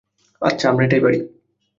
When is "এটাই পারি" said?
0.85-1.19